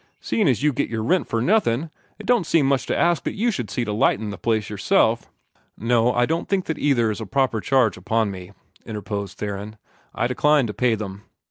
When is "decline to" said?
10.25-10.73